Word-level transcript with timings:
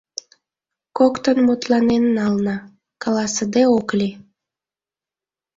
Коктын 0.97 1.37
мутланен 1.47 2.03
нална— 2.17 2.57
каласыде 3.03 3.63
ок 3.77 3.89
лий. 3.99 4.15